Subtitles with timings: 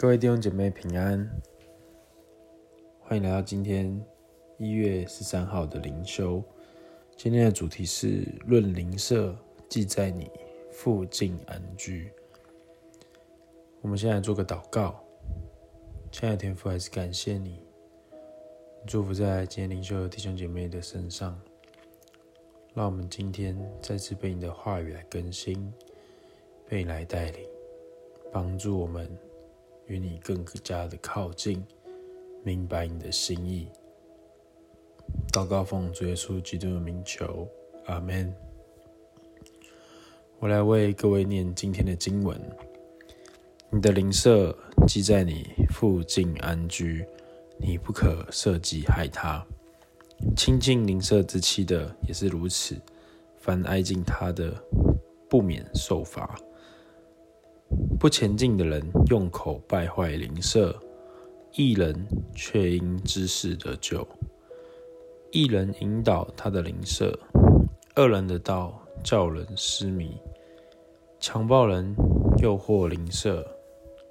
[0.00, 1.28] 各位弟兄姐妹平安，
[3.00, 4.00] 欢迎来到今天
[4.56, 6.40] 一月十三号的灵修。
[7.16, 9.36] 今天的主题是论灵舍，
[9.68, 10.30] 既在你，
[10.70, 12.12] 附近安居。
[13.80, 15.04] 我们先来做个祷告，
[16.12, 17.60] 亲爱的天父，还是感谢你，
[18.86, 21.36] 祝福在今天灵修的弟兄姐妹的身上，
[22.72, 25.74] 让我们今天再次被你的话语来更新，
[26.68, 27.44] 被你来带领，
[28.30, 29.10] 帮助我们。
[29.88, 31.64] 与你更加的靠近，
[32.44, 33.68] 明白你的心意。
[35.32, 37.48] 祷告奉主耶稣基督的名求，
[37.86, 38.32] 阿门。
[40.38, 42.38] 我来为各位念今天的经文：
[43.70, 44.56] 你的灵舍
[44.86, 47.04] 既在你，附近安居，
[47.58, 49.44] 你不可设计害他。
[50.36, 52.76] 亲近灵舍之妻的也是如此，
[53.38, 54.52] 凡挨近他的，
[55.30, 56.38] 不免受罚。
[57.98, 58.80] 不前进的人
[59.10, 60.72] 用口败坏邻舍，
[61.54, 64.06] 一人却因知识得救。
[65.32, 67.18] 一人引导他的邻舍，
[67.96, 70.16] 恶人的道叫人失迷。
[71.18, 71.92] 强暴人
[72.40, 73.44] 诱惑邻舍，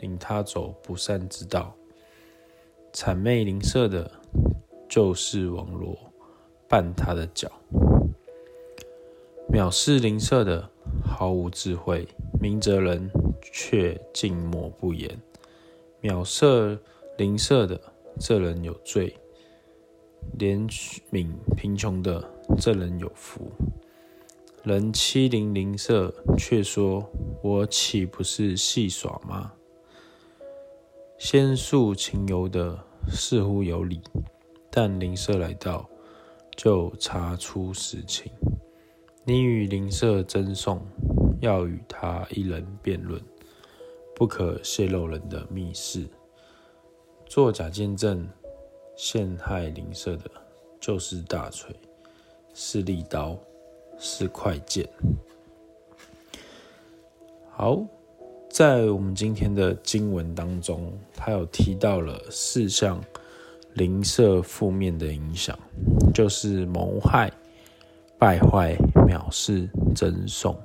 [0.00, 1.72] 领他走不善之道。
[2.92, 4.10] 谄媚邻舍的，
[4.88, 5.96] 就是网罗，
[6.68, 7.48] 绊他的脚。
[9.52, 10.68] 藐视邻舍的，
[11.04, 12.08] 毫无智慧。
[12.40, 15.20] 明哲人却静默不言，
[16.02, 16.78] 藐视
[17.18, 17.80] 邻舍的，
[18.18, 19.12] 这人有罪；
[20.38, 20.68] 怜
[21.10, 22.22] 悯贫穷的，
[22.58, 23.50] 这人有福。
[24.62, 27.08] 人欺凌邻舍，却说
[27.40, 29.52] ：“我岂不是戏耍吗？”
[31.18, 32.78] 先诉情由的
[33.08, 34.00] 似乎有理，
[34.70, 35.88] 但邻舍来到，
[36.56, 38.30] 就查出实情。
[39.24, 40.80] 你与邻舍争讼。
[41.40, 43.20] 要与他一人辩论，
[44.14, 46.06] 不可泄露人的密事。
[47.26, 48.26] 作假见证
[48.96, 50.30] 陷害邻舍的，
[50.80, 51.74] 就是大锤，
[52.54, 53.36] 是利刀，
[53.98, 54.88] 是快剑。
[57.50, 57.82] 好，
[58.48, 63.02] 在我们今天的经文当中，他有提到了四项
[63.74, 65.58] 邻舍负面的影响，
[66.14, 67.32] 就是谋害、
[68.18, 68.76] 败坏、
[69.08, 70.56] 藐视、争讼。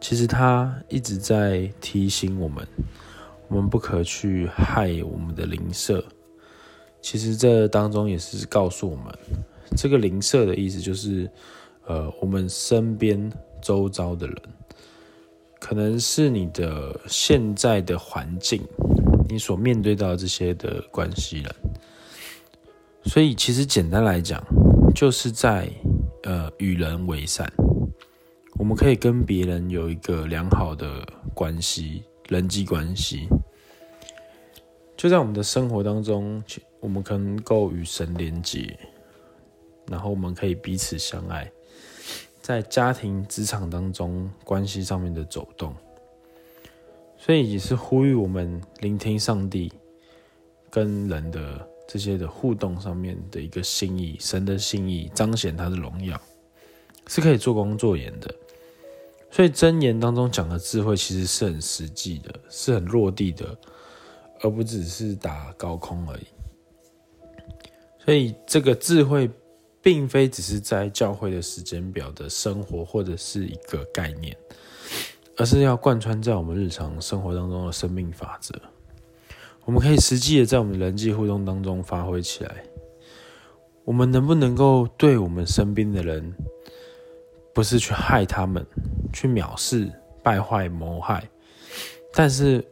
[0.00, 2.66] 其实他一直在提醒我们，
[3.48, 6.02] 我们不可去害我们的邻舍。
[7.02, 9.06] 其实这当中也是告诉我们，
[9.76, 11.30] 这个邻舍的意思就是，
[11.86, 13.30] 呃，我们身边
[13.62, 14.36] 周遭的人，
[15.58, 18.62] 可能是你的现在的环境，
[19.28, 21.54] 你所面对到这些的关系人。
[23.04, 24.42] 所以其实简单来讲，
[24.94, 25.68] 就是在
[26.24, 27.50] 呃与人为善。
[28.60, 33.26] 我们可以跟别人有一个良好的关系，人际关系。
[34.98, 36.44] 就在我们的生活当中，
[36.78, 38.78] 我们可能够与神连结，
[39.86, 41.50] 然后我们可以彼此相爱，
[42.42, 45.74] 在家庭、职场当中关系上面的走动。
[47.16, 49.72] 所以也是呼吁我们聆听上帝
[50.68, 56.20] 跟人的这些的互动上面的一个心意，神的心意彰显他的荣耀，
[57.06, 58.30] 是可以做工做盐的。
[59.30, 63.56] 所以箴言当中讲的智慧其实是很实际的，是很落地的，
[64.40, 66.26] 而不只是打高空而已。
[68.04, 69.30] 所以这个智慧
[69.80, 74.36] 并非只是在教会的时间表的生活或者是一个概念，
[75.36, 78.54] 而是要贯穿在我们日常生活当中的生命法则。
[79.64, 82.64] 我们可以实际的在我们人际互动当中发挥起来。
[83.84, 86.34] 我们能不能够对我们身边的人，
[87.60, 88.66] 不是去害他们，
[89.12, 91.22] 去藐视、败坏、谋害，
[92.10, 92.66] 但是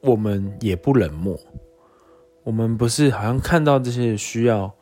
[0.00, 1.38] 我们也不冷漠。
[2.42, 4.74] 我们不是好像看到这些需要，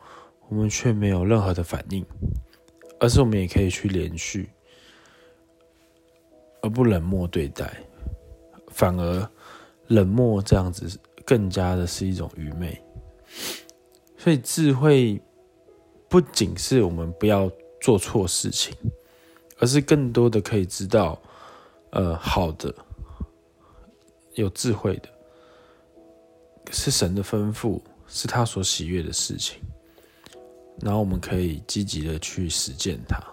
[0.49, 2.03] 我们却没有任何的反应，
[2.99, 4.49] 而是我们也可以去连续，
[6.63, 7.71] 而不冷漠对待，
[8.69, 9.29] 反而
[9.85, 12.81] 冷漠这样子更加的是一种愚昧。
[14.17, 15.21] 所以智慧
[16.09, 17.47] 不仅是我们不要
[17.79, 18.75] 做错事情。
[19.63, 21.17] 而是更多的可以知道，
[21.91, 22.75] 呃，好的，
[24.33, 25.07] 有智慧的，
[26.69, 29.61] 是神的吩咐，是他所喜悦的事情，
[30.81, 33.23] 然后我们可以积极的去实践它。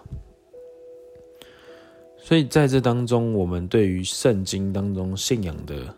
[2.17, 5.93] 所以在这当中，我们对于圣经当中信仰的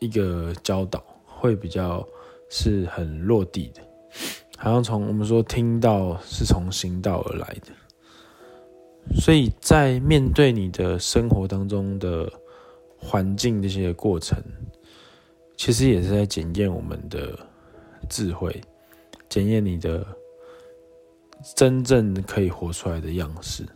[0.00, 2.04] 一个教导，会比较
[2.48, 3.80] 是很落地的，
[4.58, 7.70] 好像从我们说听到是从行道而来的。
[9.14, 12.30] 所以在面对你的生活当中的
[12.96, 14.42] 环境这些过程，
[15.56, 17.38] 其实也是在检验我们的
[18.08, 18.60] 智慧，
[19.28, 20.06] 检验你的
[21.56, 23.66] 真正可以活出来的样式。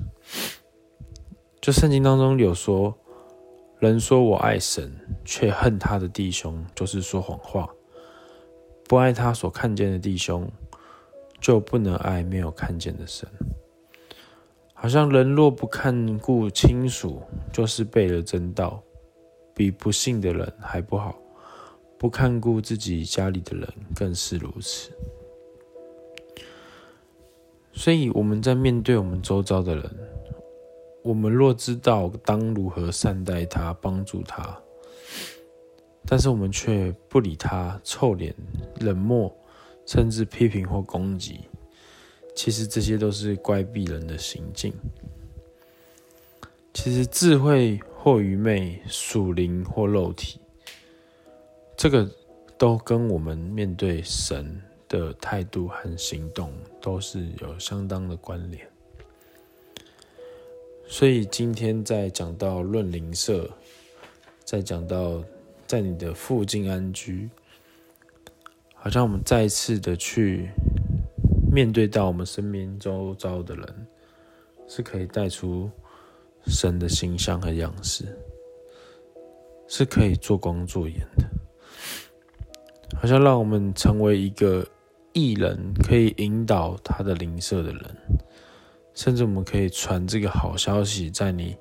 [1.61, 2.95] 就圣经当中有说，
[3.81, 4.95] 人说我爱神，
[5.25, 7.67] 却恨他的弟兄，就是说谎话；
[8.87, 10.47] 不爱他所看见的弟兄，
[11.41, 13.29] 就不能爱没有看见的神。
[14.75, 18.83] 好像人若不看顾亲属，就是背了真道，
[19.55, 21.19] 比不信的人还不好。
[21.97, 24.91] 不看顾自己家里的人，更是如此。
[27.73, 29.91] 所以我们在面对我们周遭的人，
[31.03, 34.61] 我们若知道当如何善待他、帮助他，
[36.05, 38.35] 但是我们却不理他、臭脸、
[38.81, 39.35] 冷漠，
[39.87, 41.41] 甚至批评或攻击。
[42.35, 44.73] 其实这些都是乖僻人的行径。
[46.73, 50.41] 其实智慧或愚昧，属灵或肉体，
[51.77, 52.11] 这个
[52.59, 58.69] 都跟我们面对神的态度和行动都是有相当的关联。
[60.87, 63.49] 所以今天在讲到论灵舍，
[64.45, 65.23] 在讲到
[65.67, 67.31] 在你的附近安居，
[68.75, 70.51] 好像我们再一次的去。
[71.55, 73.87] 面对到我们身边周遭的人，
[74.67, 75.71] 是可以带出
[76.49, 78.05] 神的形象和样式，
[79.69, 81.25] 是可以做光做盐的，
[83.01, 84.67] 好像让我们成为一个
[85.13, 87.97] 艺人，可以引导他的邻舍的人，
[88.93, 91.57] 甚至我们可以传这个好消息在你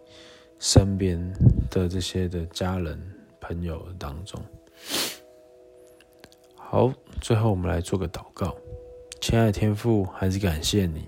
[0.57, 1.22] 身边
[1.69, 3.00] 的这些的家人
[3.39, 4.44] 朋友当中。
[6.56, 6.92] 好，
[7.22, 8.57] 最后我们来做个祷告。
[9.24, 11.08] 亲爱的天父，还是感谢你，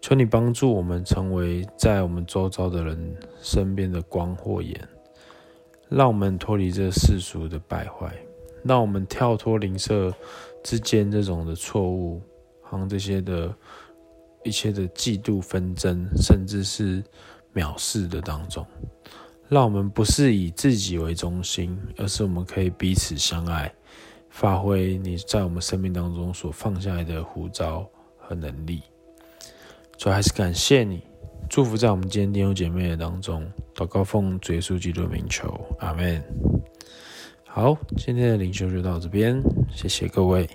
[0.00, 4.80] 求你帮助我们成为在我们周遭的人身边的光或眼，
[5.90, 8.10] 让我们脱离这世俗的败坏，
[8.62, 10.14] 让我们跳脱灵舍
[10.62, 12.22] 之间这种的错误，
[12.62, 13.54] 和这些的
[14.42, 17.04] 一切的嫉妒纷争，甚至是
[17.52, 18.66] 藐视的当中，
[19.50, 23.70] 让我们不是以自己为中心，而是我们可以彼此相爱。
[24.34, 27.88] 发挥你在我们生命当中所放下来的护照
[28.18, 28.82] 和能力，
[29.96, 31.04] 主要还是感谢你，
[31.48, 35.48] 祝福在我们今天弟兄姐妹的当中，祷告奉主耶稣基督的名求，
[35.78, 36.20] 阿门。
[37.46, 39.40] 好，今天的灵修就到这边，
[39.72, 40.50] 谢谢各位。